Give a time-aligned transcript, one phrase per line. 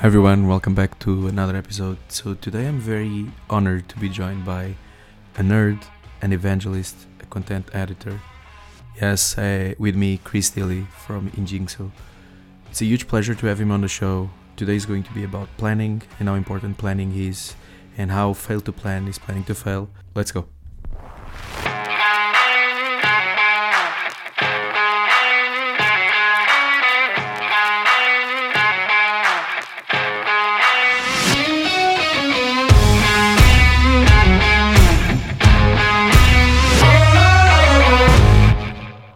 [0.00, 1.98] Hi everyone, welcome back to another episode.
[2.06, 4.76] So today I'm very honored to be joined by
[5.36, 5.82] a nerd,
[6.22, 8.20] an evangelist, a content editor.
[9.02, 11.90] Yes, uh, with me, Chris Dealy from Injixo.
[12.70, 14.30] It's a huge pleasure to have him on the show.
[14.56, 17.56] Today is going to be about planning and how important planning is
[17.96, 19.90] and how fail to plan is planning to fail.
[20.14, 20.46] Let's go.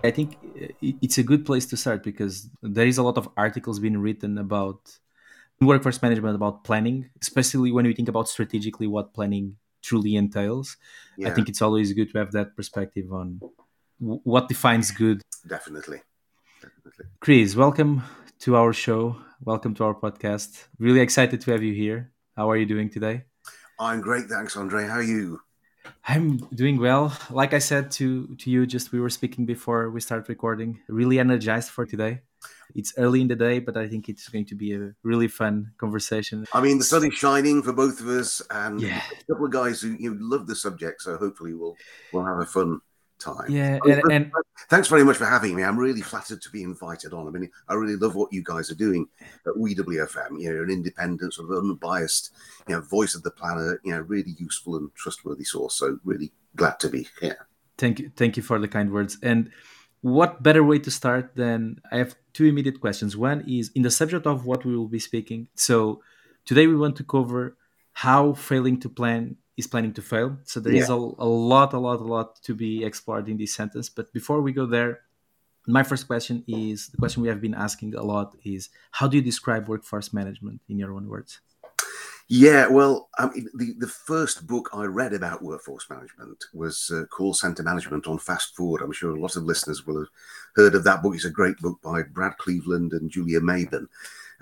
[0.05, 3.29] I think uh, it's a good place to start because there is a lot of
[3.37, 4.99] articles being written about
[5.61, 10.77] workforce management, about planning, especially when we think about strategically what planning truly entails.
[11.17, 11.29] Yeah.
[11.29, 13.41] I think it's always good to have that perspective on
[14.01, 15.23] what defines good.
[15.47, 16.03] Definitely.
[16.61, 17.07] Definitely.
[17.21, 18.03] Chris, welcome
[18.41, 19.17] to our show.
[19.45, 20.67] Welcome to our podcast.
[20.79, 22.11] Really excited to have you here.
[22.37, 23.23] How are you doing today?
[23.79, 24.87] I'm great, thanks, Andre.
[24.87, 25.41] How are you?
[26.07, 27.17] I'm doing well.
[27.31, 30.81] Like I said to to you, just we were speaking before we start recording.
[30.89, 32.23] Really energized for today.
[32.75, 35.73] It's early in the day, but I think it's going to be a really fun
[35.79, 36.47] conversation.
[36.53, 39.03] I mean, the sun is shining for both of us, and yeah.
[39.21, 41.03] a couple of guys who you know, love the subject.
[41.03, 41.77] So hopefully, we'll
[42.13, 42.81] we'll have a fun
[43.23, 43.51] time.
[43.51, 44.33] Yeah, and, and,
[44.69, 45.63] thanks very much for having me.
[45.63, 47.27] I'm really flattered to be invited on.
[47.27, 49.07] I mean, I really love what you guys are doing
[49.47, 50.41] at WeWFM.
[50.41, 52.33] You know, an independent, sort of unbiased,
[52.69, 53.81] you know, voice of the planet.
[53.85, 55.75] You know, really useful and trustworthy source.
[55.75, 57.47] So really glad to be here.
[57.79, 59.19] Thank you, thank you for the kind words.
[59.23, 59.51] And
[60.03, 63.17] what better way to start than I have two immediate questions.
[63.17, 65.49] One is in the subject of what we will be speaking.
[65.55, 66.03] So
[66.45, 67.57] today we want to cover
[67.93, 70.37] how failing to plan is planning to fail.
[70.45, 70.83] So there yeah.
[70.83, 73.89] is a, a lot, a lot, a lot to be explored in this sentence.
[73.89, 75.01] But before we go there,
[75.67, 79.17] my first question is the question we have been asking a lot is how do
[79.17, 81.41] you describe workforce management in your own words?
[82.29, 87.05] Yeah, well, I mean, the, the first book I read about workforce management was uh,
[87.07, 88.81] Call Center Management on Fast Forward.
[88.81, 90.09] I'm sure a lot of listeners will have
[90.57, 91.15] heard of that book.
[91.15, 93.87] It's a great book by Brad Cleveland and Julia Mayben.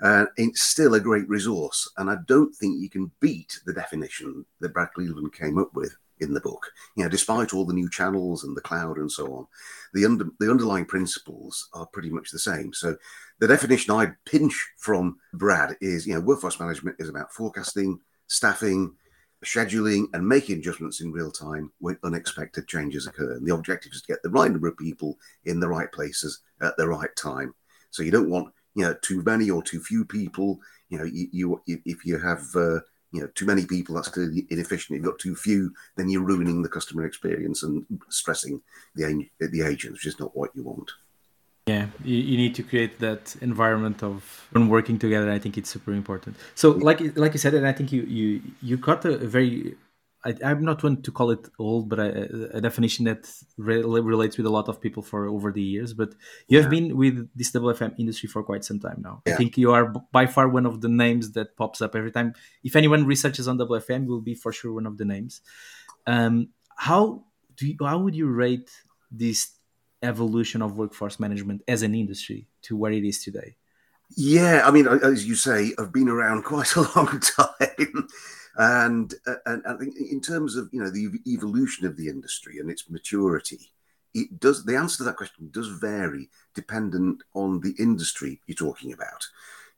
[0.01, 1.89] Uh, it's still a great resource.
[1.97, 5.95] And I don't think you can beat the definition that Brad Cleveland came up with
[6.19, 6.71] in the book.
[6.95, 9.47] You know, despite all the new channels and the cloud and so on,
[9.93, 12.73] the under, the underlying principles are pretty much the same.
[12.73, 12.95] So
[13.39, 18.95] the definition I pinch from Brad is, you know, workforce management is about forecasting, staffing,
[19.43, 23.33] scheduling, and making adjustments in real time when unexpected changes occur.
[23.33, 26.41] And the objective is to get the right number of people in the right places
[26.61, 27.53] at the right time.
[27.89, 30.59] So you don't want you know too many or too few people.
[30.89, 32.79] You know, you, you if you have uh,
[33.11, 34.97] you know too many people, that's clearly inefficient.
[34.97, 38.61] If you've got too few, then you're ruining the customer experience and stressing
[38.95, 40.91] the the agents, which is not what you want.
[41.67, 45.31] Yeah, you, you need to create that environment of working together.
[45.31, 46.35] I think it's super important.
[46.55, 49.75] So, like like you said, and I think you you you got a, a very
[50.23, 54.37] I, am not one to call it old, but a, a definition that re- relates
[54.37, 55.93] with a lot of people for over the years.
[55.93, 56.09] But
[56.47, 56.61] you yeah.
[56.61, 59.23] have been with this WFM industry for quite some time now.
[59.25, 59.33] Yeah.
[59.33, 62.33] I think you are by far one of the names that pops up every time.
[62.63, 65.41] If anyone researches on WFM, will be for sure one of the names.
[66.05, 68.69] Um, how do you, how would you rate
[69.11, 69.51] this
[70.03, 73.55] evolution of workforce management as an industry to where it is today?
[74.15, 78.07] Yeah, I mean, as you say, I've been around quite a long time.
[78.57, 82.59] And, uh, and I think in terms of you know the evolution of the industry
[82.59, 83.71] and its maturity,
[84.13, 88.93] it does the answer to that question does vary dependent on the industry you're talking
[88.93, 89.25] about.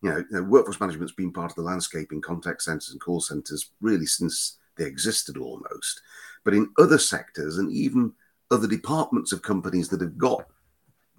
[0.01, 2.99] You know, you know workforce management's been part of the landscape in contact centers and
[2.99, 6.01] call centers really since they existed almost.
[6.43, 8.13] But in other sectors and even
[8.51, 10.45] other departments of companies that have got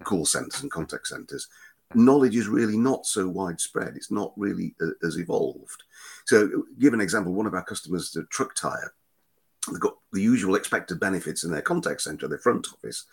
[0.03, 1.47] call centers and contact centers,
[1.95, 3.95] knowledge is really not so widespread.
[3.95, 5.83] It's not really uh, as evolved.
[6.25, 7.33] So, give an example.
[7.33, 8.93] One of our customers, the truck tire,
[9.71, 13.05] they've got the usual expected benefits in their contact center, their front office,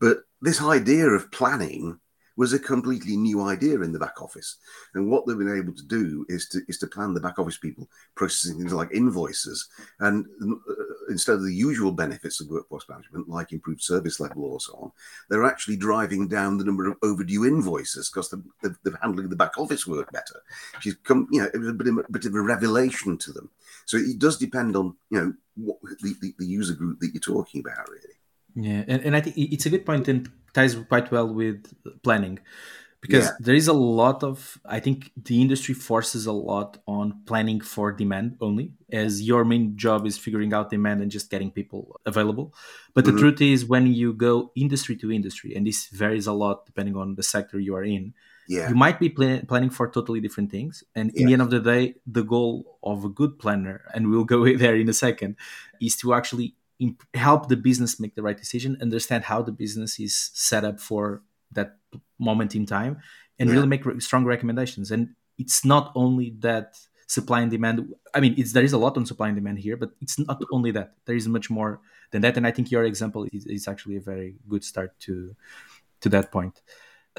[0.00, 1.98] but this idea of planning
[2.36, 4.56] was a completely new idea in the back office.
[4.94, 7.56] And what they've been able to do is to is to plan the back office
[7.56, 9.68] people processing things like invoices,
[10.00, 10.74] and uh,
[11.08, 14.92] instead of the usual benefits of workforce management, like improved service level or so on,
[15.28, 19.58] they're actually driving down the number of overdue invoices because they're, they're, handling the back
[19.58, 20.42] office work better.
[20.80, 23.32] She's come, you know, it was a bit, of, a bit of a revelation to
[23.32, 23.50] them.
[23.84, 27.20] So it does depend on you know what the, the, the user group that you're
[27.20, 28.14] talking about, really.
[28.56, 31.58] Yeah, and, and I think it's a good point and ties quite well with
[32.02, 32.38] planning
[33.02, 33.32] because yeah.
[33.40, 34.98] there is a lot of i think
[35.28, 40.16] the industry forces a lot on planning for demand only as your main job is
[40.26, 42.54] figuring out demand and just getting people available
[42.94, 43.14] but mm-hmm.
[43.14, 46.96] the truth is when you go industry to industry and this varies a lot depending
[46.96, 48.14] on the sector you are in
[48.48, 48.68] Yeah.
[48.70, 51.58] You might be plan- planning for totally different things, and in the end of the
[51.58, 55.34] day, the goal of a good planner, and we'll go there in a second,
[55.80, 59.98] is to actually imp- help the business make the right decision, understand how the business
[60.00, 61.76] is set up for that
[62.18, 62.98] moment in time,
[63.38, 63.56] and Yeah.
[63.56, 64.90] really make re- strong recommendations.
[64.90, 66.78] And it's not only that
[67.08, 67.94] supply and demand.
[68.14, 70.42] I mean, it's there is a lot on supply and demand here, but it's not
[70.50, 70.94] only that.
[71.04, 71.80] There is much more
[72.10, 72.36] than that.
[72.36, 75.36] And I think your example is, is actually a very good start to
[76.00, 76.62] to that point.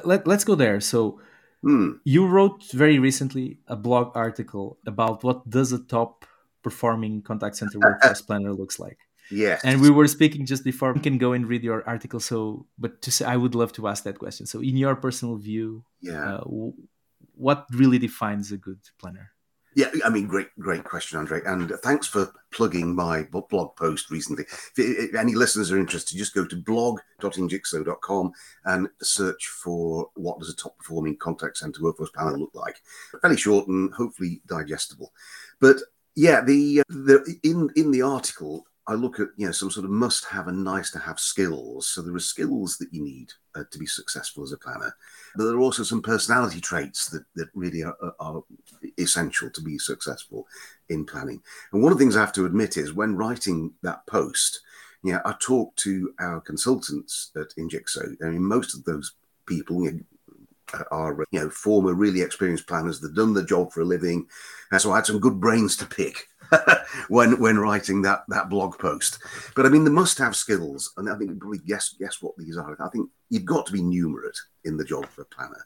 [0.04, 0.80] Let, let's go there.
[0.82, 1.22] So
[1.64, 1.94] Hmm.
[2.04, 6.26] you wrote very recently a blog article about what does a top
[6.62, 9.00] performing contact center workforce planner looks like
[9.32, 9.62] Yes.
[9.64, 13.02] and we were speaking just before you can go and read your article so but
[13.02, 16.36] to say i would love to ask that question so in your personal view yeah.
[16.36, 16.74] uh, w-
[17.36, 19.32] what really defines a good planner
[19.78, 24.46] Yeah, I mean, great, great question, Andre, and thanks for plugging my blog post recently.
[24.76, 28.32] If, any listeners are interested, just go to blog.injixo.com
[28.66, 32.82] and search for what does a top performing contact center workforce planner look like.
[33.22, 35.12] Fairly short and hopefully digestible.
[35.60, 35.78] But
[36.16, 39.92] yeah, the the in in the article, I look at you know some sort of
[39.92, 41.88] must have and nice to have skills.
[41.88, 44.96] So there are skills that you need uh, to be successful as a planner,
[45.36, 48.44] but there are also some personality traits that that really are, are,
[48.98, 50.48] essential to be successful
[50.90, 51.42] in planning.
[51.72, 54.62] And one of the things I have to admit is when writing that post,
[55.04, 58.16] you know, I talked to our consultants at Injixo.
[58.24, 59.14] I mean, most of those
[59.46, 63.82] people you know, are you know former really experienced planners that done the job for
[63.82, 64.28] a living,
[64.72, 66.28] and so I had some good brains to pick
[67.10, 69.20] when when writing that that blog post.
[69.56, 72.58] But I mean, the must-have skills, and I think you probably guess guess what these
[72.58, 72.78] are.
[72.82, 75.66] I think you've got to be numerate in the job of a planner.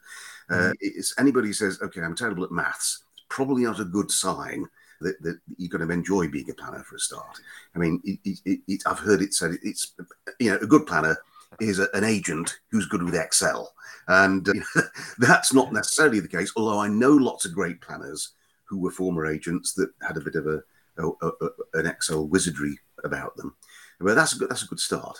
[0.49, 4.11] Uh, it's anybody who says, "Okay, I'm terrible at maths," it's probably not a good
[4.11, 4.67] sign
[5.01, 7.39] that, that you're going to enjoy being a planner for a start.
[7.75, 9.93] I mean, it, it, it, I've heard it said it's
[10.39, 11.17] you know a good planner
[11.59, 13.73] is a, an agent who's good with Excel,
[14.07, 14.81] and uh,
[15.17, 16.51] that's not necessarily the case.
[16.55, 18.31] Although I know lots of great planners
[18.65, 20.63] who were former agents that had a bit of a,
[21.01, 23.55] a, a an Excel wizardry about them.
[23.99, 25.17] But that's a good, that's a good start.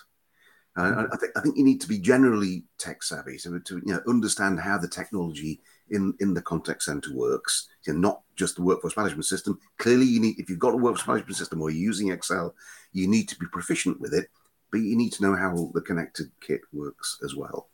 [0.78, 3.94] Uh, I think I think you need to be generally tech savvy to, to you
[3.94, 7.68] know understand how the technology in in the contact center works.
[7.86, 9.60] You know, not just the workforce management system.
[9.80, 12.56] Clearly, you need if you've got a workforce management system or you're using Excel,
[12.94, 14.30] you need to be proficient with it.
[14.72, 17.68] But you need to know how the connected kit works as well.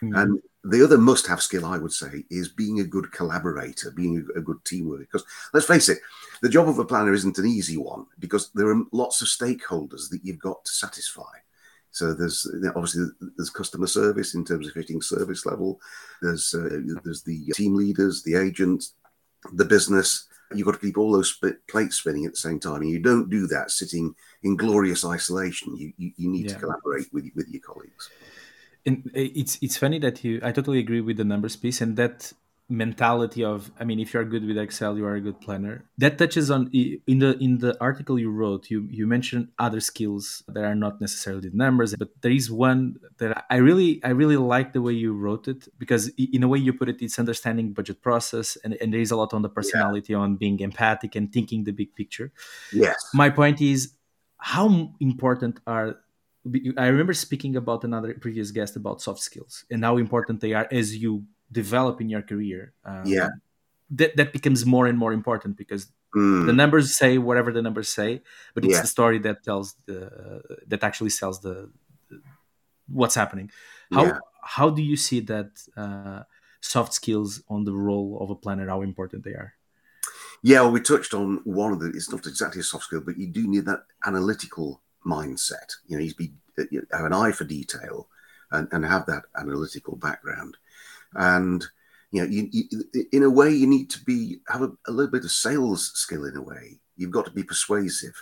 [0.00, 0.14] Hmm.
[0.14, 4.38] And the other must-have skill, I would say, is being a good collaborator, being a,
[4.38, 5.04] a good team worker.
[5.04, 5.24] Because
[5.54, 5.98] let's face it,
[6.42, 10.10] the job of a planner isn't an easy one because there are lots of stakeholders
[10.10, 11.32] that you've got to satisfy.
[11.90, 12.46] So there's
[12.76, 13.06] obviously
[13.36, 15.80] there's customer service in terms of hitting service level.
[16.20, 18.94] There's uh, there's the team leaders, the agents,
[19.54, 20.28] the business.
[20.54, 23.30] You've got to keep all those plates spinning at the same time, and you don't
[23.30, 25.76] do that sitting in glorious isolation.
[25.76, 26.54] You you, you need Yeah.
[26.54, 28.10] to collaborate with with your colleagues.
[28.88, 32.32] And it's it's funny that you i totally agree with the numbers piece and that
[32.70, 35.84] mentality of i mean if you're good with excel you are a good planner.
[35.96, 40.42] That touches on in the in the article you wrote you you mentioned other skills
[40.54, 44.36] that are not necessarily the numbers but there is one that i really i really
[44.36, 47.72] like the way you wrote it because in a way you put it it's understanding
[47.72, 51.32] budget process and, and there is a lot on the personality on being empathic and
[51.32, 52.30] thinking the big picture.
[52.72, 52.98] Yes.
[53.14, 53.80] my point is
[54.38, 55.96] how important are
[56.76, 60.68] i remember speaking about another previous guest about soft skills and how important they are
[60.70, 63.28] as you develop in your career um, Yeah.
[63.90, 65.84] that, that becomes more and more important because
[66.14, 66.46] Mm.
[66.46, 68.22] the numbers say whatever the numbers say
[68.54, 68.80] but it's Yeah.
[68.80, 70.00] the story that tells the
[70.70, 71.54] that actually sells the,
[72.08, 72.22] the-
[72.98, 73.50] what's happening
[73.92, 74.18] how Yeah.
[74.56, 76.22] how do you see that uh,
[76.60, 79.52] soft skills on the role of a planner how important they are
[80.42, 81.88] Yeah, well, we touched on one of the.
[81.98, 85.72] It's not exactly a soft skill, but you do need that analytical mindset.
[85.86, 86.32] You know, you be
[86.92, 88.08] have an eye for detail,
[88.50, 90.56] and, and have that analytical background.
[91.14, 91.64] And
[92.10, 95.10] you know, you, you in a way, you need to be have a, a little
[95.10, 96.24] bit of sales skill.
[96.24, 98.14] In a way, you've got to be persuasive.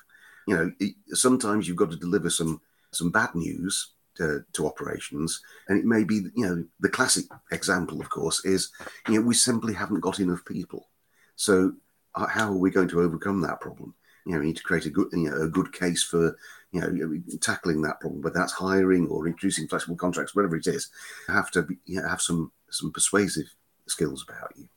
[0.46, 2.60] You know, it, sometimes you've got to deliver some
[2.92, 8.00] some bad news to, to operations, and it may be you know the classic example,
[8.00, 8.70] of course, is
[9.08, 10.88] you know we simply haven't got enough people.
[11.36, 11.74] So
[12.16, 13.94] uh, how are we going to overcome that problem?
[14.24, 16.36] You know, we need to create a good, you know, a good case for,
[16.76, 20.90] you know, tackling that problem, whether that's hiring or introducing flexible contracts, whatever it is.
[21.28, 23.48] You have to be, you know, have some some persuasive
[23.86, 24.68] skills about you.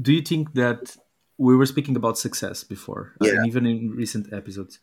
[0.00, 0.96] do you think that
[1.38, 3.32] we were speaking about success before uh, Yeah.
[3.36, 4.78] and even in recent episodes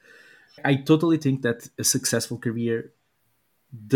[0.63, 2.92] i totally think that a successful career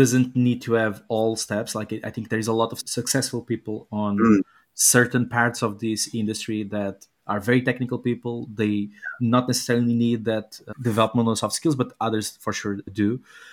[0.00, 3.86] doesn't need to have all steps like i think there's a lot of successful people
[4.04, 4.40] on Mm.
[4.74, 6.96] certain parts of this industry that
[7.30, 8.88] are very technical people they
[9.20, 13.08] not necessarily need that uh, development of soft skills but others for sure do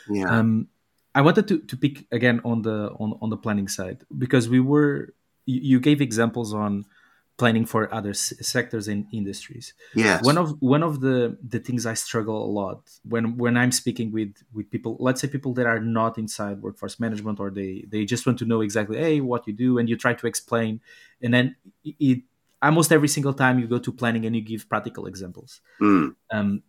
[0.09, 0.67] Yeah, um,
[1.15, 4.59] I wanted to, to pick again on the on, on the planning side because we
[4.59, 5.13] were
[5.45, 6.85] you, you gave examples on
[7.37, 9.73] planning for other s- sectors and industries.
[9.95, 10.23] Yes.
[10.23, 14.11] One of one of the the things I struggle a lot when when I'm speaking
[14.11, 18.05] with with people, let's say people that are not inside workforce management or they they
[18.05, 20.81] just want to know exactly hey what you do and you try to explain
[21.21, 22.21] and then it
[22.61, 25.61] almost every single time you go to planning and you give practical examples.
[25.81, 26.15] Mm.
[26.31, 26.63] Um,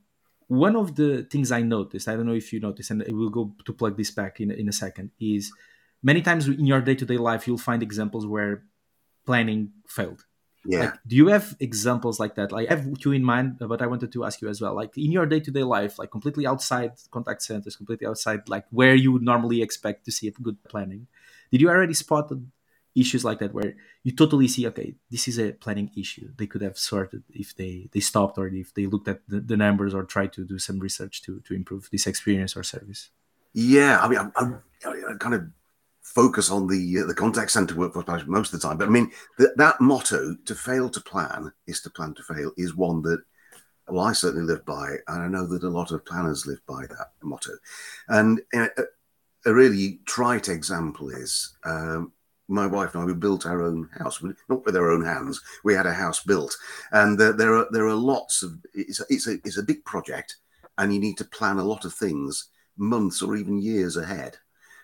[0.47, 3.55] one of the things I noticed, I don't know if you noticed, and we'll go
[3.65, 5.53] to plug this back in, in a second, is
[6.03, 8.65] many times in your day to day life, you'll find examples where
[9.27, 10.25] planning failed.
[10.65, 10.81] Yeah.
[10.81, 12.51] Like, do you have examples like that?
[12.51, 14.75] Like, I have two in mind, but I wanted to ask you as well.
[14.75, 18.65] Like, in your day to day life, like completely outside contact centers, completely outside, like
[18.71, 21.07] where you would normally expect to see a good planning,
[21.51, 22.31] did you already spot
[23.01, 23.75] issues like that where
[24.05, 27.89] you totally see okay this is a planning issue they could have sorted if they
[27.93, 30.79] they stopped or if they looked at the, the numbers or tried to do some
[30.79, 33.11] research to to improve this experience or service
[33.55, 35.49] Yeah, I mean, I'm, I'm, I kind of
[36.03, 38.91] focus on the uh, the contact center workforce management most of the time, but I
[38.91, 43.03] mean that that motto "to fail to plan is to plan to fail" is one
[43.03, 43.21] that
[43.89, 46.87] well, I certainly live by, and I know that a lot of planners live by
[46.87, 47.53] that motto.
[48.09, 48.69] And uh,
[49.47, 52.13] a really trite example is um,
[52.49, 55.41] my wife and I we built our own house, not with our own hands.
[55.65, 56.57] We had a house built,
[56.93, 59.85] and uh, there are there are lots of it's a, it's a it's a big
[59.85, 60.37] project,
[60.79, 64.37] and you need to plan a lot of things months or even years ahead.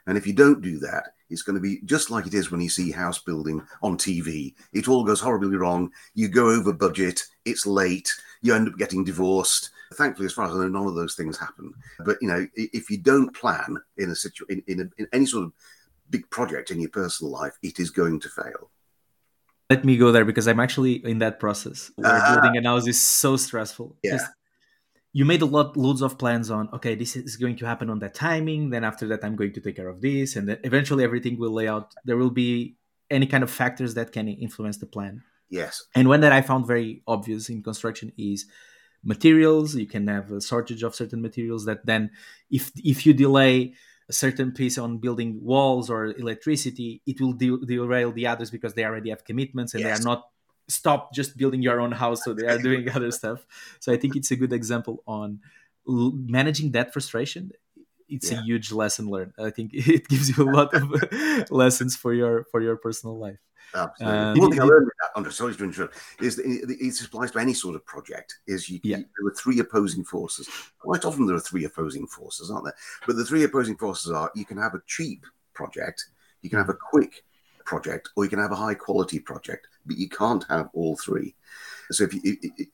[0.06, 2.60] And if you don't do that, it's going to be just like it is when
[2.60, 4.54] you see house building on TV.
[4.72, 5.90] It all goes horribly wrong.
[6.14, 7.24] You go over budget.
[7.46, 8.14] It's late.
[8.42, 9.70] You end up getting divorced.
[9.94, 11.72] Thankfully, as far as I know, none of those things happen.
[12.04, 15.44] But you know, if you don't plan in a situation in, in, in any sort
[15.44, 15.52] of
[16.14, 18.62] big project in your personal life, it is going to fail.
[19.72, 22.26] Let me go there because I'm actually in that process where Ah.
[22.30, 23.88] building a house is so stressful.
[24.06, 24.16] Yeah.
[24.18, 24.32] Just-
[25.20, 26.64] You made a lot, loads of plans on.
[26.76, 28.60] Okay, this is going to happen on that timing.
[28.74, 31.54] Then after that, I'm going to take care of this, and then eventually everything will
[31.60, 31.86] lay out.
[32.08, 32.50] There will be
[33.16, 35.14] any kind of factors that can influence the plan.
[35.60, 35.72] Yes.
[35.96, 38.38] And one that I found very obvious in construction is
[39.14, 39.66] materials.
[39.82, 42.02] You can have a shortage of certain materials that then,
[42.58, 43.56] if if you delay
[44.14, 48.84] certain piece on building walls or electricity, it will de- derail the others because they
[48.84, 49.98] already have commitments and Yes.
[49.98, 50.24] they are not
[50.68, 53.46] stop just building your own house, so they are doing other stuff.
[53.80, 55.40] So I think it's a good example on
[55.88, 57.52] l- managing that frustration.
[58.08, 59.32] It's a huge lesson learned.
[59.38, 63.38] I think it gives you a lot of lessons for your for your personal life.
[63.74, 64.18] Absolutely.
[64.18, 67.38] Uh, One thing I learned, Andre, sorry to interrupt, is that it, it applies to
[67.40, 68.38] any sort of project.
[68.46, 68.98] Is you, Yeah.
[68.98, 70.48] you- there are three opposing forces.
[70.78, 72.76] Quite often there are three opposing forces, aren't there?
[73.06, 76.04] But the three opposing forces are you can have a cheap project,
[76.42, 77.24] you can have a quick
[77.64, 81.34] project, or you can have a high quality project, but you can't have all three.
[81.90, 82.68] So if you, it, it,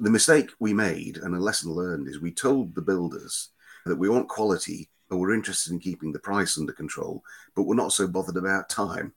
[0.00, 3.50] the mistake we made and a lesson learned is we told the builders
[3.86, 7.22] that we want quality, but we're interested in keeping the price under control,
[7.54, 9.12] but we're not so bothered about time.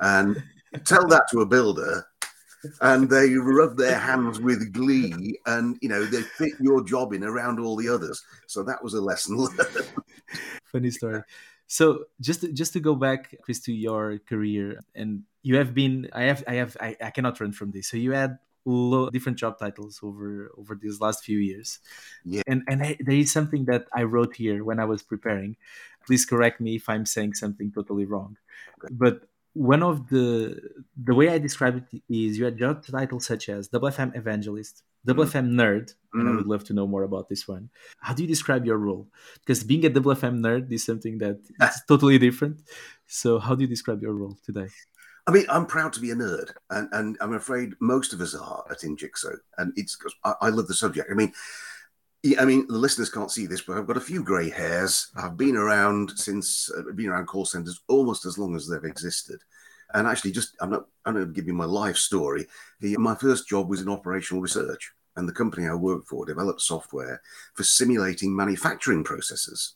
[0.00, 0.42] And
[0.84, 2.06] tell that to a builder
[2.80, 7.22] and they rub their hands with glee and you know they fit your job in
[7.22, 8.22] around all the others.
[8.46, 9.92] So that was a lesson learned.
[10.64, 11.22] Funny story.
[11.68, 16.08] So just to, just to go back chris to your career and you have been
[16.12, 17.88] i have i have i, I cannot run from this.
[17.88, 21.78] So you had lo- different job titles over over these last few years
[22.24, 22.42] Yeah.
[22.46, 25.56] and and I, there is something that i wrote here when i was preparing
[26.06, 28.36] please correct me if i'm saying something totally wrong
[28.90, 30.60] but one of the
[31.08, 35.48] the way i describe it is you had job titles such as wfm evangelist wfm
[35.60, 36.36] nerd and i Mm.
[36.38, 37.68] would love to know more about this one
[38.00, 39.06] how do you describe your role
[39.40, 42.62] because being a WFM nerd is something that is totally different.
[43.06, 44.68] So, how do you describe your role today?
[45.26, 48.34] I mean i'm proud to be a nerd and, and i'm afraid most of us
[48.34, 51.32] are at injixo and it's I, I love the subject i mean
[52.38, 55.12] I mean, the listeners can't see this, but I've got a few grey hairs.
[55.16, 59.40] I've been around since, uh, been around call centers almost as long as they've existed.
[59.94, 62.46] And actually, just I'm not, I'm going to give you my life story.
[62.80, 66.60] The, my first job was in operational research, and the company I worked for developed
[66.60, 67.22] software
[67.54, 69.74] for simulating manufacturing processes.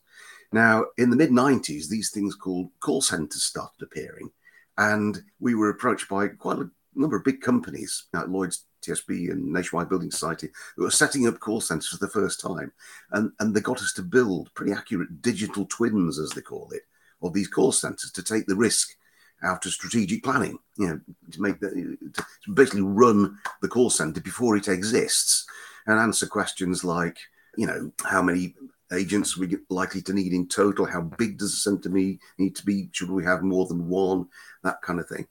[0.52, 4.32] Now, in the mid 90s, these things called call centers started appearing,
[4.78, 9.52] and we were approached by quite a number of big companies like Lloyd's TSB and
[9.52, 12.72] Nationwide Building Society who were setting up call centers for the first time.
[13.12, 16.82] And, and they got us to build pretty accurate digital twins, as they call it,
[17.22, 18.96] of these call centers to take the risk
[19.42, 21.00] out of strategic planning, you know,
[21.30, 25.46] to make the, to basically run the call center before it exists
[25.86, 27.18] and answer questions like,
[27.56, 28.54] you know, how many
[28.92, 30.86] agents we likely to need in total?
[30.86, 32.20] How big does the center need,
[32.56, 32.88] to be?
[32.92, 34.26] Should we have more than one?
[34.62, 35.26] That kind of thing.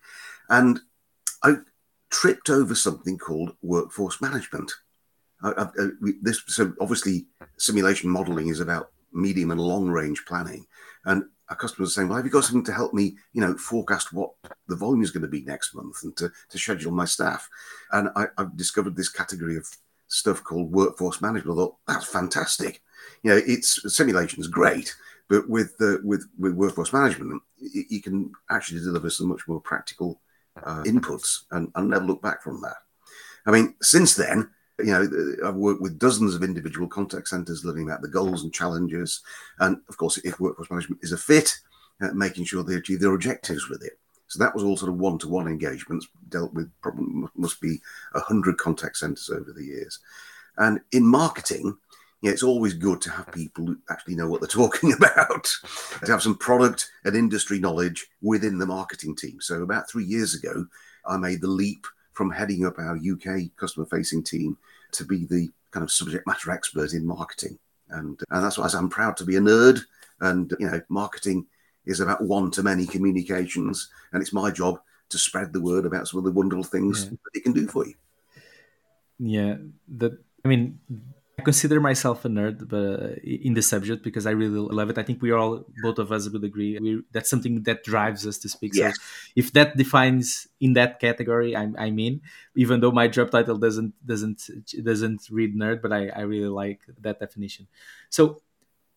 [0.49, 0.79] And
[1.43, 1.55] I
[2.09, 4.71] tripped over something called workforce management.
[5.41, 5.87] I, I, I,
[6.21, 10.65] this so obviously simulation modeling is about medium and long range planning,
[11.05, 13.55] and our customers are saying, "Well, have you got something to help me, you know,
[13.55, 14.31] forecast what
[14.67, 17.47] the volume is going to be next month and to, to schedule my staff?"
[17.91, 19.67] And I, have discovered this category of
[20.07, 21.57] stuff called workforce management.
[21.57, 22.81] I thought that's fantastic.
[23.23, 24.95] You know, it's simulation is great,
[25.29, 30.21] but with the with with workforce management, you can actually deliver some much more practical
[30.63, 32.77] uh, inputs and, and never look back from that.
[33.45, 37.89] I mean, since then, you know, I've worked with dozens of individual contact centers looking
[37.89, 39.21] at the goals and challenges.
[39.59, 41.57] And of course, if workforce management is a fit,
[42.01, 43.99] uh, making sure they achieve their objectives with it.
[44.27, 47.81] So that was all sort of one to one engagements, dealt with probably must be
[48.11, 49.99] 100 contact centers over the years.
[50.57, 51.77] And in marketing,
[52.21, 55.45] yeah, it's always good to have people who actually know what they're talking about,
[56.05, 59.39] to have some product and industry knowledge within the marketing team.
[59.39, 60.65] So about three years ago,
[61.05, 64.57] I made the leap from heading up our UK customer facing team
[64.91, 67.57] to be the kind of subject matter expert in marketing.
[67.89, 69.79] And, and that's why I'm proud to be a nerd.
[70.19, 71.45] And, you know, marketing
[71.85, 73.89] is about one to many communications.
[74.11, 77.09] And it's my job to spread the word about some of the wonderful things yeah.
[77.11, 77.93] that it can do for you.
[79.17, 79.55] Yeah.
[79.97, 80.79] That, I mean,
[81.39, 84.97] I consider myself a nerd but in the subject because I really love it.
[84.97, 86.77] I think we all, both of us, would agree.
[86.79, 88.71] We, that's something that drives us to speak.
[88.75, 88.95] Yes.
[88.95, 89.01] So
[89.35, 92.21] if that defines in that category, I'm, I'm in.
[92.55, 94.39] Even though my job title doesn't doesn't
[94.83, 97.67] doesn't read nerd, but I, I really like that definition.
[98.09, 98.41] So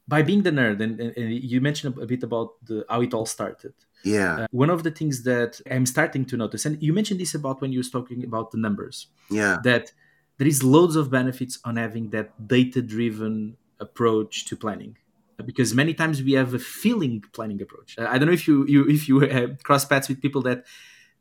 [0.08, 3.26] by being the nerd, and, and you mentioned a bit about the, how it all
[3.26, 3.74] started.
[4.04, 4.40] Yeah.
[4.40, 7.60] Uh, one of the things that I'm starting to notice, and you mentioned this about
[7.60, 9.06] when you were talking about the numbers.
[9.30, 9.58] Yeah.
[9.62, 9.92] That
[10.38, 14.96] there is loads of benefits on having that data driven approach to planning.
[15.44, 17.98] Because many times we have a feeling planning approach.
[17.98, 20.64] I don't know if you, you if you uh, cross paths with people that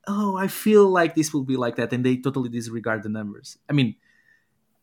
[0.08, 3.58] oh i feel like this will be like that and they totally disregard the numbers.
[3.70, 3.96] I mean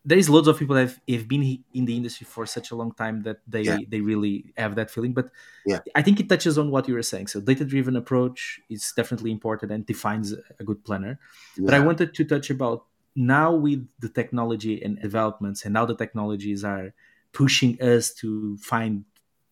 [0.05, 2.75] there is loads of people that have, have been in the industry for such a
[2.77, 3.79] long time that they yeah.
[3.89, 5.31] they really have that feeling but
[5.67, 5.81] yeah.
[5.95, 7.27] I think it touches on what you were saying.
[7.27, 11.19] So data driven approach is definitely important and defines a good planner.
[11.57, 11.67] Yeah.
[11.67, 12.87] but i wanted to touch about
[13.19, 16.95] now with the technology and developments and now the technologies are
[17.33, 19.05] pushing us to find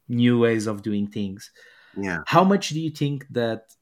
[0.09, 1.51] new ways of doing things
[1.97, 2.21] yeah.
[2.27, 3.75] how much do you think that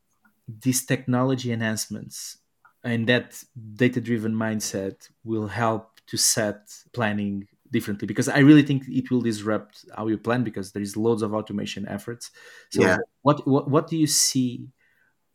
[0.46, 2.38] these technology enhancements
[2.82, 3.42] and that
[3.74, 8.06] data driven mindset will help to set planning differently?
[8.06, 11.34] Because i really think it will disrupt how you plan because there is loads of
[11.34, 12.30] automation efforts.
[12.70, 12.98] So yeah.
[13.22, 14.68] what, what what do you see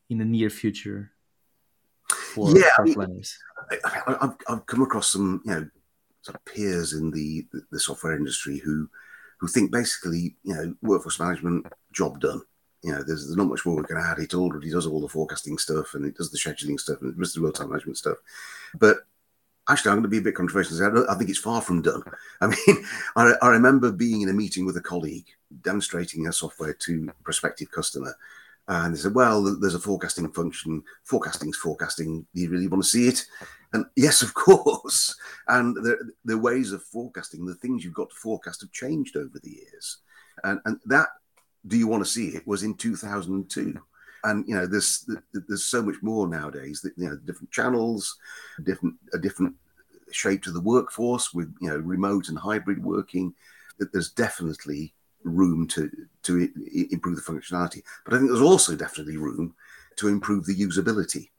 [0.09, 1.11] in the near future
[2.07, 3.37] for, yeah, for planners
[3.85, 5.69] I, have I've come across some, you know,
[6.21, 8.89] sort of peers in the, the software industry who
[9.39, 12.41] who think basically, you know, workforce management job done.
[12.83, 14.19] You know, there's, there's not much more we can add.
[14.19, 17.17] It already does all the forecasting stuff and it does the scheduling stuff and it
[17.17, 18.17] does the real time management stuff.
[18.77, 18.97] But
[19.69, 21.07] actually, I'm going to be a bit controversial.
[21.07, 22.03] I, I think it's far from done.
[22.41, 25.27] I mean, I, I remember being in a meeting with a colleague
[25.61, 28.13] demonstrating a software to a prospective customer
[28.69, 30.83] and they said, well, there's a forecasting function.
[31.03, 32.25] Forecasting's forecasting.
[32.35, 33.25] Do you really want to see it?
[33.73, 35.15] And yes, of course.
[35.47, 39.39] And the, the ways of forecasting, the things you've got to forecast have changed over
[39.39, 39.97] the years.
[40.43, 41.09] And, and that,
[41.67, 43.79] do you want to see it, was in 2002.
[44.23, 48.17] And, you know, there's, there's so much more nowadays that, you know, different channels,
[48.63, 49.55] different, a different
[50.11, 53.33] shape to the workforce with, you know, remote and hybrid working.
[53.77, 55.89] That there's definitely room to
[56.23, 56.49] to
[56.91, 57.81] improve the functionality.
[58.03, 59.55] But I think there's also definitely room
[59.97, 61.29] to improve the usability.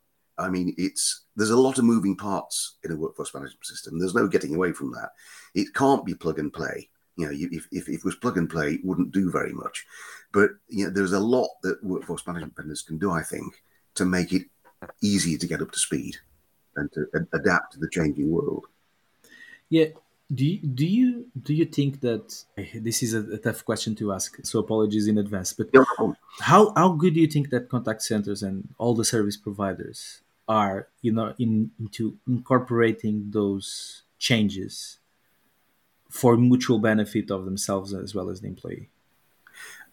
[0.40, 3.98] I mean, it's there's a lot of moving parts in a workforce management system.
[3.98, 5.10] There's no getting away from that.
[5.54, 6.88] It can't be plug and play.
[7.16, 9.84] You know, if, if, if it was plug and play, it wouldn't do very much.
[10.32, 13.62] But you know, there's a lot that workforce management vendors can do, I think,
[13.96, 14.44] to make it
[15.02, 16.16] easier to get up to speed
[16.76, 18.66] and to adapt to the changing world.
[19.68, 19.88] Yeah,
[20.32, 23.96] do you, do you do you think that eh, this is a, a tough question
[23.96, 24.38] to ask?
[24.44, 25.52] So apologies in advance.
[25.52, 25.68] But
[26.40, 30.88] how how good do you think that contact centers and all the service providers are,
[31.00, 34.98] you know, in into incorporating those changes
[36.10, 38.88] for mutual benefit of themselves as well as the employee?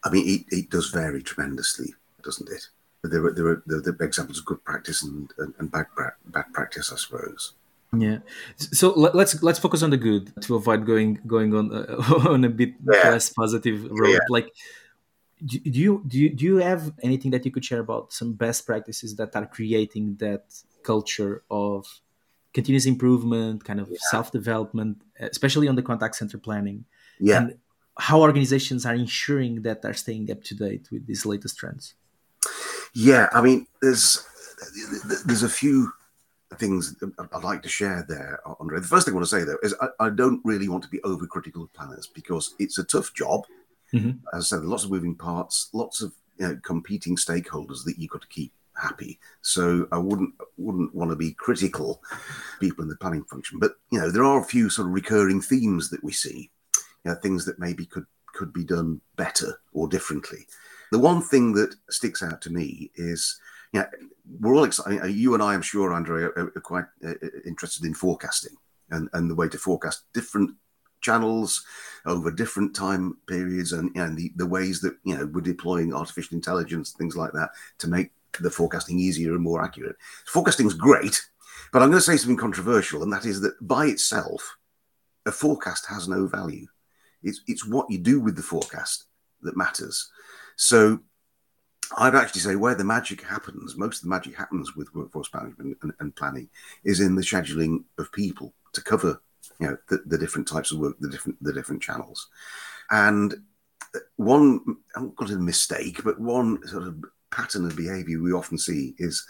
[0.03, 1.93] I mean, it, it does vary tremendously,
[2.23, 2.69] doesn't it?
[3.03, 5.85] There are, there are, there are examples of good practice and, and, and bad,
[6.25, 7.53] bad practice, I suppose.
[7.95, 8.19] Yeah.
[8.57, 12.49] So let's let's focus on the good to avoid going going on uh, on a
[12.49, 13.11] bit yeah.
[13.11, 14.09] less positive road.
[14.09, 14.19] Yeah.
[14.29, 14.51] Like,
[15.45, 18.33] do, do you do you, do you have anything that you could share about some
[18.33, 20.45] best practices that are creating that
[20.83, 22.01] culture of
[22.53, 23.97] continuous improvement, kind of yeah.
[24.09, 26.85] self development, especially on the contact center planning?
[27.19, 27.37] Yeah.
[27.37, 27.57] And
[27.99, 31.95] how organizations are ensuring that they're staying up to date with these latest trends?
[32.93, 34.25] Yeah, I mean, there's
[35.25, 35.91] there's a few
[36.55, 36.95] things
[37.33, 38.79] I'd like to share there, Andre.
[38.79, 40.89] The first thing I want to say, though, is I, I don't really want to
[40.89, 43.45] be overcritical of planners because it's a tough job.
[43.93, 44.11] Mm-hmm.
[44.35, 48.11] As I said, lots of moving parts, lots of you know, competing stakeholders that you've
[48.11, 49.19] got to keep happy.
[49.41, 52.01] So I wouldn't wouldn't want to be critical
[52.59, 53.59] people in the planning function.
[53.59, 56.51] But you know, there are a few sort of recurring themes that we see,
[57.03, 60.45] you know, things that maybe could could be done better or differently.
[60.91, 63.39] The one thing that sticks out to me is,
[63.73, 63.87] you know,
[64.39, 65.11] we're all excited.
[65.11, 67.13] You and I, I'm sure, Andre, are, are quite uh,
[67.45, 68.55] interested in forecasting
[68.91, 70.51] and, and the way to forecast different
[71.01, 71.63] channels
[72.05, 76.35] over different time periods and, and the, the ways that you know we're deploying artificial
[76.35, 79.95] intelligence things like that to make the forecasting easier and more accurate.
[80.25, 81.21] Forecasting is great
[81.73, 84.57] but i'm going to say something controversial and that is that by itself
[85.27, 86.65] a forecast has no value.
[87.21, 89.05] It's, it's what you do with the forecast
[89.41, 90.09] that matters.
[90.55, 90.99] So
[91.97, 95.77] I'd actually say where the magic happens, most of the magic happens with workforce management
[95.81, 96.49] and, and planning,
[96.83, 99.21] is in the scheduling of people to cover,
[99.59, 102.27] you know, the, the, different types of work, the different the different channels.
[102.91, 103.33] And
[103.95, 104.61] uh, one,
[104.95, 108.95] I haven't got a mistake, but one sort of pattern of behaviour we often see
[108.97, 109.25] is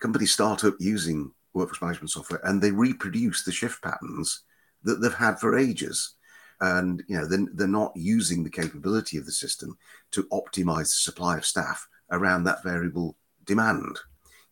[0.00, 4.42] companies start up using workforce management software and they reproduce the shift patterns
[4.82, 6.14] that they've had for ages
[6.60, 9.76] and you know they're not using the capability of the system
[10.10, 13.98] to optimize the supply of staff around that variable demand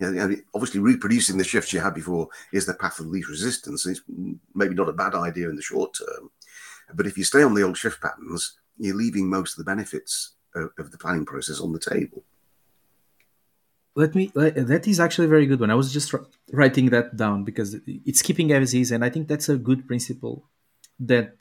[0.02, 3.86] you know, obviously reproducing the shifts you had before is the path of least resistance
[3.86, 4.02] it's
[4.54, 6.30] maybe not a bad idea in the short term.
[6.94, 10.32] But if you stay on the old shift patterns you're leaving most of the benefits
[10.54, 12.24] of, of the planning process on the table.
[13.94, 15.70] Let me uh, that is actually a very good one.
[15.70, 16.14] I was just
[16.50, 20.48] writing that down because it's keeping as is and i think that's a good principle
[20.98, 21.36] that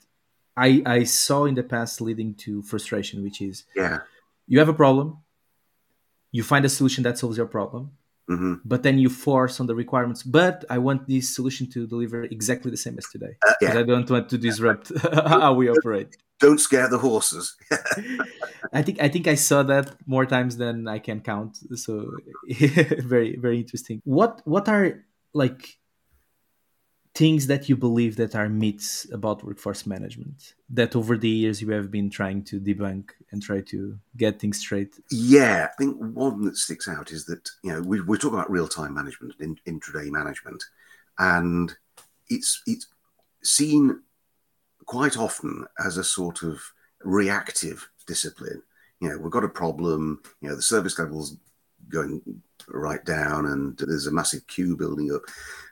[0.56, 4.00] I I saw in the past leading to frustration, which is yeah,
[4.46, 5.18] you have a problem,
[6.30, 7.92] you find a solution that solves your problem,
[8.32, 8.54] mm-hmm.
[8.64, 10.22] but then you force on the requirements.
[10.22, 13.78] But I want this solution to deliver exactly the same as today uh, yeah.
[13.78, 14.92] I don't want to disrupt
[15.26, 16.16] how we operate.
[16.40, 17.56] Don't scare the horses.
[18.72, 21.58] I think I think I saw that more times than I can count.
[21.76, 22.10] So
[23.14, 24.00] very very interesting.
[24.04, 25.78] What what are like
[27.14, 31.70] things that you believe that are myths about workforce management that over the years you
[31.70, 34.98] have been trying to debunk and try to get things straight?
[35.10, 38.50] Yeah i think one that sticks out is that you know we, we're talking about
[38.50, 40.62] real-time management and intraday management
[41.18, 41.74] and
[42.28, 42.86] it's it's
[43.42, 44.00] seen
[44.86, 46.62] quite often as a sort of
[47.02, 48.62] reactive discipline.
[49.00, 51.36] You know we've got a problem you know the service levels
[51.88, 52.22] going
[52.68, 55.22] right down and there's a massive queue building up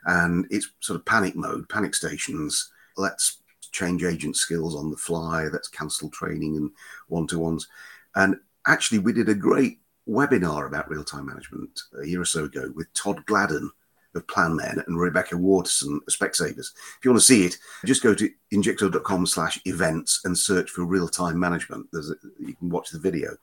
[0.05, 5.45] and it's sort of panic mode panic stations let's change agent skills on the fly
[5.45, 6.71] let's cancel training and
[7.07, 7.67] one-to-ones
[8.15, 8.35] and
[8.67, 12.91] actually we did a great webinar about real-time management a year or so ago with
[12.93, 13.71] todd gladden
[14.15, 16.67] of PlanMen and Rebecca Waterson of Specsavers.
[16.97, 20.85] If you want to see it, just go to injixo.com slash events and search for
[20.85, 21.87] real-time management.
[21.91, 23.37] There's a, you can watch the video.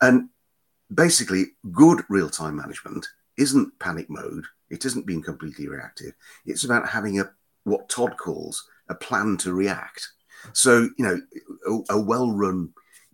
[0.00, 0.28] And
[0.94, 4.44] basically, good real time management isn't panic mode.
[4.70, 6.12] It isn't being completely reactive.
[6.46, 7.30] It's about having a
[7.64, 10.08] what Todd calls a plan to react.
[10.52, 11.20] So, you know,
[11.90, 12.72] a, a well run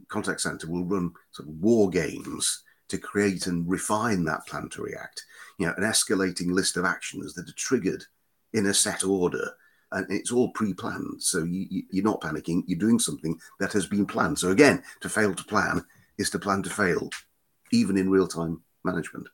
[0.08, 4.82] contact center will run sort of war games to create and refine that plan to
[4.82, 5.24] react.
[5.58, 8.04] You know, an escalating list of actions that are triggered
[8.52, 9.52] in a set order.
[9.92, 11.22] And it's all pre planned.
[11.22, 12.62] So you, you're not panicking.
[12.66, 14.38] You're doing something that has been planned.
[14.38, 15.84] So, again, to fail to plan
[16.18, 17.08] is to plan to fail
[17.72, 19.29] even in real time management.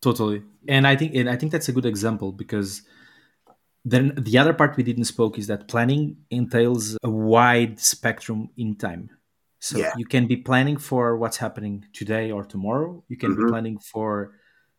[0.00, 2.82] Totally, and I think and I think that's a good example because
[3.84, 8.76] then the other part we didn't spoke is that planning entails a wide spectrum in
[8.76, 9.10] time.
[9.60, 9.92] So yeah.
[9.96, 13.02] you can be planning for what's happening today or tomorrow.
[13.08, 13.46] You can mm-hmm.
[13.46, 14.34] be planning for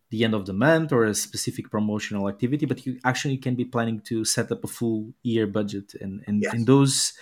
[0.09, 3.65] the end of the month or a specific promotional activity, but you actually can be
[3.65, 6.53] planning to set up a full year budget and and, yes.
[6.53, 7.13] and those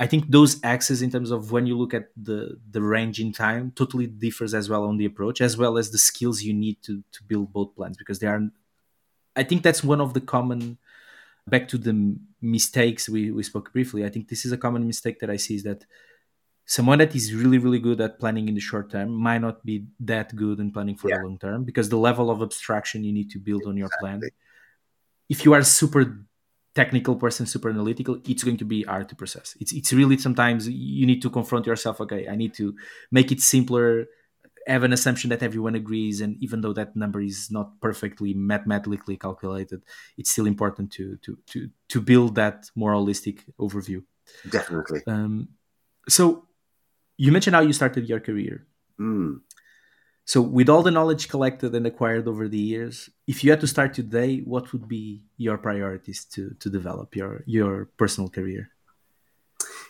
[0.00, 3.32] I think those axes in terms of when you look at the the range in
[3.32, 6.80] time totally differs as well on the approach as well as the skills you need
[6.82, 8.40] to to build both plans because they are
[9.34, 10.78] I think that's one of the common
[11.48, 14.04] back to the mistakes we, we spoke briefly.
[14.04, 15.84] I think this is a common mistake that I see is that
[16.66, 19.86] someone that is really really good at planning in the short term might not be
[20.00, 21.16] that good in planning for yeah.
[21.16, 24.20] the long term because the level of abstraction you need to build on your plan
[25.28, 26.27] if you are super
[26.78, 29.56] technical person, super analytical, it's going to be hard to process.
[29.60, 32.00] It's it's really sometimes you need to confront yourself.
[32.04, 32.66] Okay, I need to
[33.10, 34.06] make it simpler,
[34.66, 39.16] have an assumption that everyone agrees, and even though that number is not perfectly mathematically
[39.16, 39.82] calculated,
[40.16, 41.58] it's still important to to to
[41.92, 44.00] to build that more holistic overview.
[44.48, 45.00] Definitely.
[45.06, 45.48] Um,
[46.08, 46.46] so
[47.16, 48.66] you mentioned how you started your career.
[49.00, 49.40] Mm.
[50.28, 53.66] So, with all the knowledge collected and acquired over the years, if you had to
[53.66, 58.68] start today, what would be your priorities to to develop your your personal career?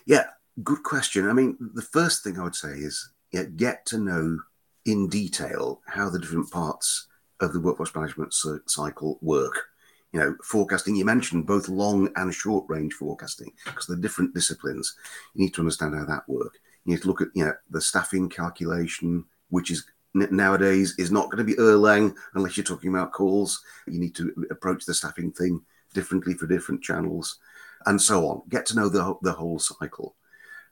[0.05, 0.27] Yeah,
[0.63, 1.27] good question.
[1.27, 4.39] I mean, the first thing I would say is know, get to know
[4.85, 7.07] in detail how the different parts
[7.41, 8.33] of the workforce management
[8.65, 9.67] cycle work.
[10.13, 14.95] You know, forecasting, you mentioned both long and short range forecasting because they're different disciplines.
[15.35, 16.53] You need to understand how that work.
[16.85, 21.29] You need to look at, you know, the staffing calculation, which is nowadays is not
[21.29, 23.61] going to be Erlang unless you're talking about calls.
[23.87, 25.61] You need to approach the staffing thing
[25.93, 27.39] differently for different channels
[27.85, 28.41] and so on.
[28.49, 30.15] Get to know the, the whole cycle.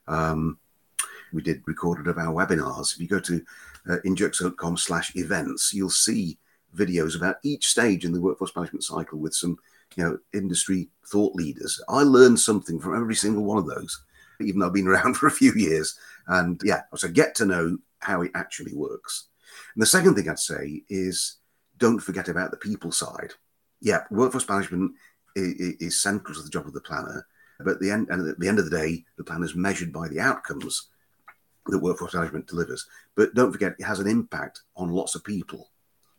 [0.06, 0.58] Um,
[1.32, 2.94] we did recorded of our webinars.
[2.94, 3.44] If you go to
[3.88, 6.38] uh, injixo.com slash events, you'll see
[6.76, 9.56] videos about each stage in the workforce management cycle with some
[9.96, 11.82] you know industry thought leaders.
[11.88, 14.02] I learned something from every single one of those,
[14.40, 15.98] even though I've been around for a few years.
[16.26, 19.27] And yeah, so get to know how it actually works.
[19.78, 21.36] And the second thing I'd say is
[21.76, 23.34] don't forget about the people side.
[23.80, 24.90] Yeah, workforce management
[25.36, 27.24] is, is central to the job of the planner,
[27.60, 29.92] but at the end, and at the end of the day, the plan is measured
[29.92, 30.88] by the outcomes
[31.66, 32.88] that workforce management delivers.
[33.14, 35.70] But don't forget, it has an impact on lots of people.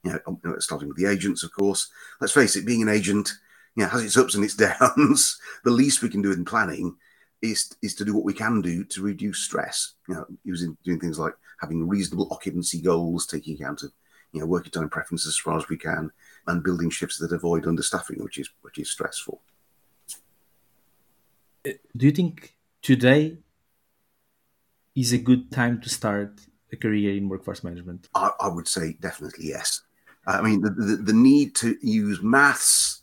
[0.05, 1.89] You know, um, starting with the agents, of course.
[2.21, 3.29] Let's face it, being an agent,
[3.75, 5.37] you know, has its ups and its downs.
[5.65, 6.95] the least we can do in planning
[7.41, 9.93] is is to do what we can do to reduce stress.
[10.07, 13.91] You know, using doing things like having reasonable occupancy goals, taking account of
[14.31, 16.11] you know working time preferences as far as we can,
[16.47, 19.41] and building shifts that avoid understaffing, which is which is stressful.
[21.63, 23.37] Do you think today
[24.95, 28.07] is a good time to start a career in workforce management?
[28.15, 29.81] I, I would say definitely yes.
[30.25, 33.01] I mean, the, the, the, need to use maths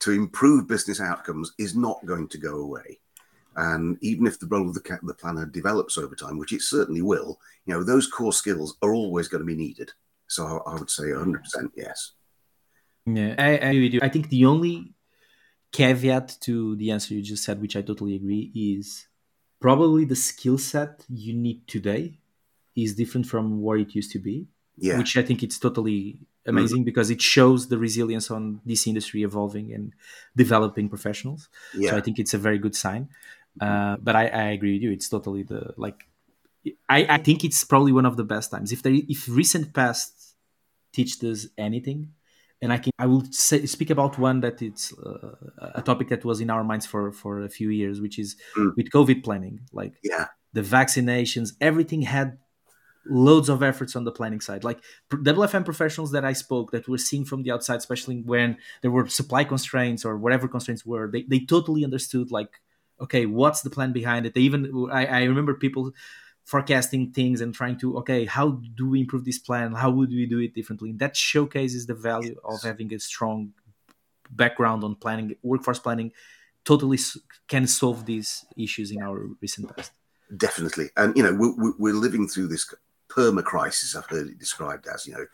[0.00, 3.00] to improve business outcomes is not going to go away.
[3.58, 7.02] And even if the role of the, the planner develops over time, which it certainly
[7.02, 9.90] will, you know, those core skills are always going to be needed.
[10.28, 11.40] So I, I would say 100%
[11.74, 12.12] yes.
[13.04, 14.00] Yeah, I, I agree with you.
[14.00, 14.94] I think the only
[15.72, 19.08] caveat to the answer you just said, which I totally agree, is
[19.58, 22.20] probably the skill set you need today
[22.76, 24.46] is different from what it used to be.
[24.76, 24.98] Yeah.
[24.98, 26.84] Which I think it's totally amazing mm-hmm.
[26.84, 29.92] because it shows the resilience on this industry evolving and
[30.36, 31.48] developing professionals.
[31.74, 31.90] Yeah.
[31.90, 33.08] So I think it's a very good sign.
[33.60, 34.92] Uh, but I, I agree with you.
[34.92, 36.04] It's totally the like.
[36.88, 38.72] I, I think it's probably one of the best times.
[38.72, 40.34] If there if recent past
[40.92, 42.12] teach us anything,
[42.60, 45.34] and I can I will say, speak about one that it's uh,
[45.74, 48.74] a topic that was in our minds for for a few years, which is mm.
[48.76, 49.60] with COVID planning.
[49.72, 52.38] Like yeah, the vaccinations, everything had
[53.08, 54.64] loads of efforts on the planning side.
[54.64, 58.90] Like WFM professionals that I spoke that were seeing from the outside, especially when there
[58.90, 62.60] were supply constraints or whatever constraints were, they they totally understood like
[63.00, 64.34] okay, what's the plan behind it?
[64.34, 65.92] They even I, I remember people
[66.44, 69.72] forecasting things and trying to okay how do we improve this plan?
[69.72, 70.90] How would we do it differently?
[70.90, 73.52] And that showcases the value of having a strong
[74.30, 76.12] background on planning workforce planning
[76.64, 76.98] totally
[77.48, 79.92] can solve these issues in our recent past.
[80.36, 80.88] Definitely.
[80.96, 82.74] And you know we're, we're living through this
[83.08, 85.26] perma crisis i've heard it described as you know.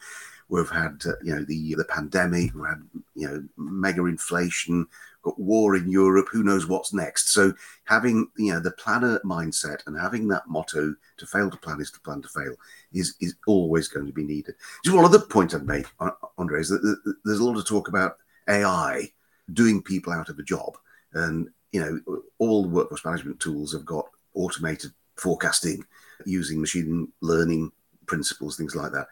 [0.49, 2.83] We've had uh, you know the the pandemic we've had
[3.15, 4.87] you know mega inflation
[5.25, 7.33] got war in Europe, who knows what's next.
[7.33, 7.53] So
[7.85, 11.91] having you know the planner mindset and having that motto to fail to plan is
[11.93, 12.55] to plan to fail
[12.93, 14.55] is is always going to be needed.
[14.85, 17.89] Just one other point I'd make, uh, Andre, is that there's a lot of talk
[17.89, 19.11] about AI
[19.53, 20.77] doing people out of a job.
[21.13, 25.85] And you know, all the workforce management tools have got automated forecasting
[26.25, 27.73] using machine learning
[28.07, 29.09] principles, things like that.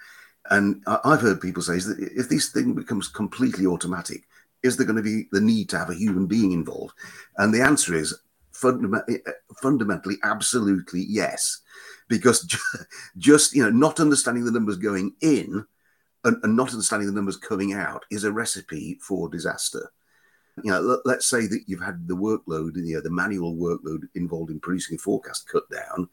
[0.50, 4.24] And I've heard people say is that if this thing becomes completely automatic,
[4.62, 6.94] is there going to be the need to have a human being involved?
[7.38, 8.14] And the answer is
[8.52, 11.60] fundamentally, eh, eh, fundamentally absolutely yes.
[12.08, 12.46] Because
[13.16, 15.64] just, you know, not understanding the numbers going in
[16.24, 19.90] and, and not understanding the numbers coming out is a recipe for disaster.
[20.62, 24.02] You know, let, us say that you've had the workload, you know, the manual workload
[24.14, 26.08] involved in producing a forecast cut down.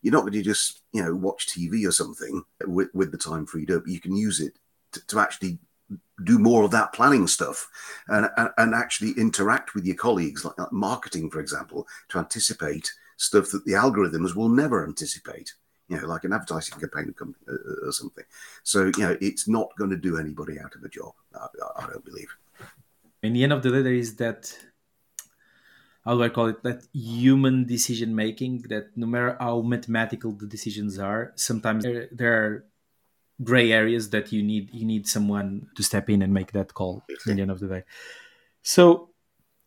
[0.00, 3.46] You're not going to just, you know, watch TV or something with, with the time
[3.46, 3.86] freed up.
[3.86, 4.58] You can use it
[4.92, 5.58] to, to actually
[6.24, 7.68] do more of that planning stuff
[8.08, 13.50] and, and, and actually interact with your colleagues, like, marketing, for example, to anticipate stuff
[13.50, 15.54] that the algorithms will never anticipate,
[15.88, 18.24] you know, like an advertising campaign or uh, uh, something.
[18.62, 21.86] So, you know, it's not going to do anybody out of a job, I, I
[21.86, 22.28] don't believe.
[23.22, 24.56] In the end of the day, there is that,
[26.04, 30.46] how do I call it, that human decision making that no matter how mathematical the
[30.46, 32.64] decisions are, sometimes there, there are
[33.44, 37.04] gray areas that you need you need someone to step in and make that call
[37.26, 37.82] in the end of the day.
[38.62, 39.10] So,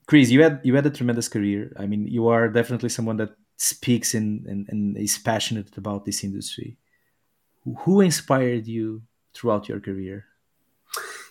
[0.07, 1.71] Chris, you had you had a tremendous career.
[1.77, 6.23] I mean, you are definitely someone that speaks in, and, and is passionate about this
[6.23, 6.77] industry.
[7.79, 10.25] Who inspired you throughout your career?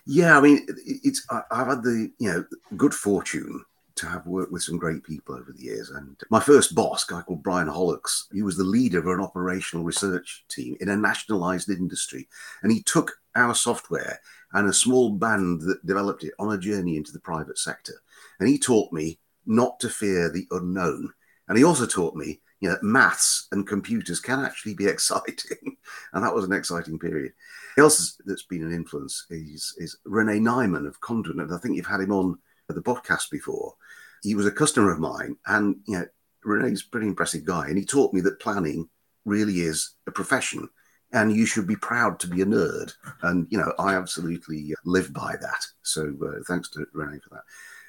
[0.07, 2.45] Yeah, I mean, it's I've had the you know
[2.77, 3.65] good fortune
[3.97, 5.91] to have worked with some great people over the years.
[5.91, 9.85] And my first boss, guy called Brian Hollocks, he was the leader of an operational
[9.85, 12.29] research team in a nationalized industry.
[12.63, 14.21] And he took our software
[14.53, 17.95] and a small band that developed it on a journey into the private sector.
[18.39, 21.13] And he taught me not to fear the unknown.
[21.49, 25.77] And he also taught me, you know, maths and computers can actually be exciting.
[26.13, 27.33] and that was an exciting period.
[27.79, 31.41] else that's been an influence is, is Rene Nyman of Conduent.
[31.41, 33.75] And I think you've had him on the podcast before.
[34.23, 35.37] He was a customer of mine.
[35.47, 36.07] And, you know,
[36.45, 37.69] Rene's a pretty impressive guy.
[37.69, 38.89] And he taught me that planning
[39.25, 40.69] really is a profession
[41.13, 42.93] and you should be proud to be a nerd.
[43.23, 45.65] And you know, I absolutely live by that.
[45.83, 47.43] So uh, thanks to Rene for that.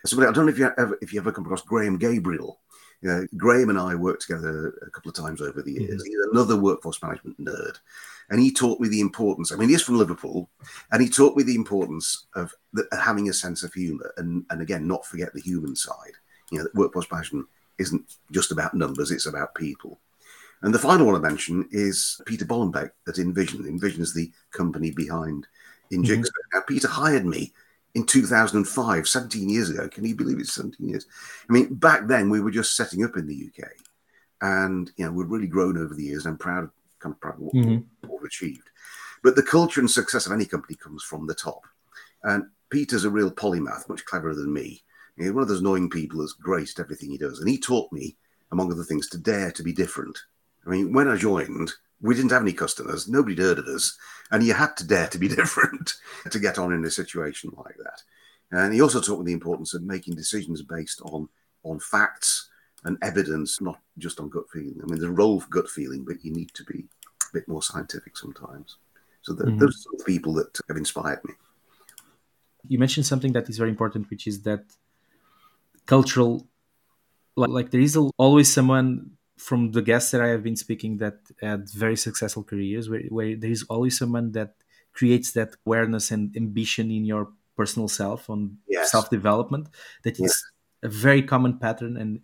[0.05, 2.59] Somebody, I don't know if you ever if you ever come across Graham Gabriel.
[3.01, 6.01] You know, Graham and I worked together a couple of times over the years.
[6.01, 6.05] Mm-hmm.
[6.05, 7.77] He's another workforce management nerd,
[8.29, 9.51] and he taught me the importance.
[9.51, 10.49] I mean, he's from Liverpool,
[10.91, 14.61] and he taught me the importance of the, having a sense of humour, and and
[14.61, 16.13] again, not forget the human side.
[16.51, 19.99] You know, that workforce management isn't just about numbers; it's about people.
[20.61, 23.61] And the final one I mention is Peter Bollenbeck at InVision.
[23.61, 25.47] InVision is the company behind
[25.91, 26.17] Injixo.
[26.17, 26.57] Mm-hmm.
[26.57, 27.53] Now, Peter hired me
[27.93, 29.87] in 2005, 17 years ago.
[29.87, 31.05] Can you believe it's 17 years?
[31.49, 33.69] I mean, back then we were just setting up in the UK.
[34.41, 36.25] And, you know, we've really grown over the years.
[36.25, 38.09] I'm proud, kind of proud what, mm-hmm.
[38.09, 38.69] we've achieved.
[39.23, 41.65] But the culture and success of any company comes from the top.
[42.23, 44.83] And Peter's a real polymath, much cleverer than me.
[45.17, 47.39] He's one of those annoying people that's graced everything he does.
[47.39, 48.17] And he taught me,
[48.51, 50.17] among other things, to dare to be different
[50.67, 53.97] I mean, when I joined, we didn't have any customers, nobody'd heard of us,
[54.31, 55.93] and you had to dare to be different
[56.29, 58.03] to get on in a situation like that.
[58.51, 61.29] And he also taught me the importance of making decisions based on
[61.63, 62.46] on facts
[62.83, 64.79] and evidence, not just on gut feeling.
[64.81, 66.85] I mean, there's a role for gut feeling, but you need to be
[67.23, 68.77] a bit more scientific sometimes.
[69.21, 69.57] So the, mm-hmm.
[69.57, 71.33] those are the people that have inspired me.
[72.67, 74.63] You mentioned something that is very important, which is that
[75.85, 76.47] cultural,
[77.35, 81.19] like, like there is always someone from the guests that I have been speaking that
[81.41, 84.55] had very successful careers, where, where there is always someone that
[84.93, 88.91] creates that awareness and ambition in your personal self on yes.
[88.91, 89.67] self development.
[90.03, 90.43] That is yes.
[90.83, 91.97] a very common pattern.
[91.97, 92.21] And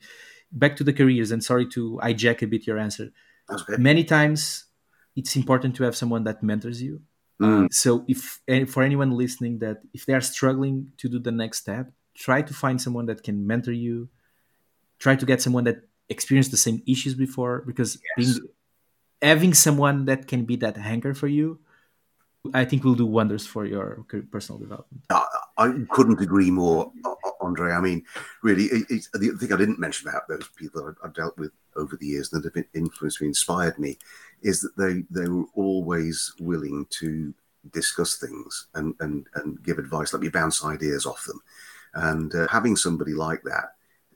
[0.53, 3.11] back to the careers, and sorry to hijack a bit your answer.
[3.77, 4.65] Many times,
[5.15, 7.01] it's important to have someone that mentors you.
[7.41, 7.73] Mm.
[7.73, 8.39] So, if
[8.69, 12.53] for anyone listening, that if they are struggling to do the next step, try to
[12.53, 14.09] find someone that can mentor you.
[14.99, 18.37] Try to get someone that experienced the same issues before because yes.
[18.37, 18.47] being
[19.21, 21.59] having someone that can be that anchor for you
[22.53, 25.01] i think will do wonders for your personal development
[25.57, 26.91] I couldn't agree more
[27.43, 28.03] andre i mean
[28.41, 31.95] really it, it, the thing i didn't mention about those people i've dealt with over
[31.97, 33.97] the years that have influenced me inspired me
[34.41, 37.33] is that they they were always willing to
[37.71, 41.39] discuss things and and, and give advice let me bounce ideas off them
[41.93, 43.73] and uh, having somebody like that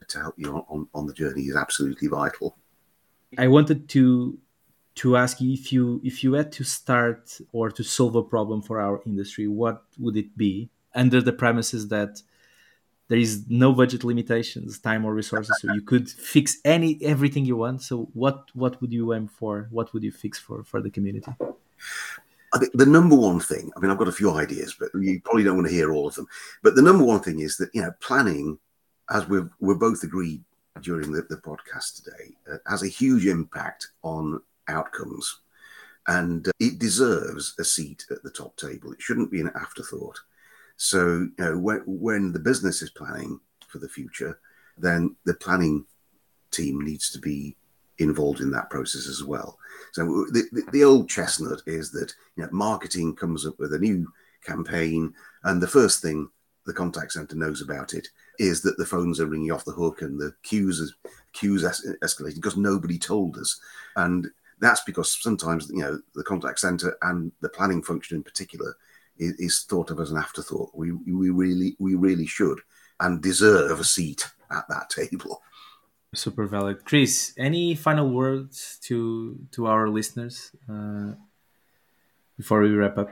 [0.08, 2.56] to help you on, on the journey is absolutely vital.
[3.36, 4.38] I wanted to
[4.96, 8.62] to ask you if you if you had to start or to solve a problem
[8.62, 12.22] for our industry, what would it be under the premises that
[13.08, 17.56] there is no budget limitations, time or resources, so you could fix any everything you
[17.56, 17.82] want.
[17.82, 19.68] So what what would you aim for?
[19.70, 21.32] What would you fix for for the community?
[22.54, 25.20] I think the number one thing, I mean, I've got a few ideas, but you
[25.20, 26.26] probably don't want to hear all of them.
[26.62, 28.58] But the number one thing is that, you know, planning
[29.10, 30.42] as we've we're both agreed
[30.82, 35.40] during the, the podcast today, uh, has a huge impact on outcomes,
[36.06, 38.92] and uh, it deserves a seat at the top table.
[38.92, 40.20] It shouldn't be an afterthought.
[40.78, 44.38] So, you know, when, when the business is planning for the future,
[44.78, 45.84] then the planning
[46.52, 47.56] team needs to be
[47.98, 49.58] involved in that process as well.
[49.92, 53.78] So the, the, the, old chestnut is that you know, marketing comes up with a
[53.78, 54.06] new
[54.44, 55.12] campaign,
[55.42, 56.30] and the first thing
[56.64, 58.06] the contact center knows about it
[58.38, 60.94] is that the phones are ringing off the hook and the queues is,
[61.32, 63.60] queues es- escalating because nobody told us,
[63.96, 64.28] and
[64.60, 68.76] that's because sometimes you know the contact center and the planning function in particular
[69.18, 70.70] is, is thought of as an afterthought.
[70.74, 72.60] We we really we really should
[73.00, 75.42] and deserve a seat at that table.
[76.14, 77.34] Super valid, Chris.
[77.36, 81.12] Any final words to to our listeners uh,
[82.36, 83.10] before we wrap up?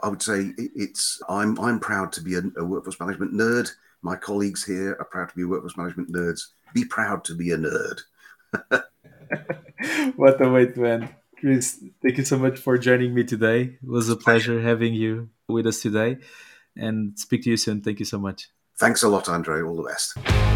[0.00, 3.70] I would say it's I'm I'm proud to be a, a workforce management nerd.
[4.02, 6.48] My colleagues here are proud to be workforce management nerds.
[6.74, 8.00] Be proud to be a nerd.
[10.16, 11.08] what a way to end.
[11.46, 13.78] Chris, thank you so much for joining me today.
[13.80, 16.16] It was a pleasure having you with us today
[16.76, 17.82] and speak to you soon.
[17.82, 18.48] Thank you so much.
[18.76, 19.62] Thanks a lot, Andre.
[19.62, 20.55] All the best.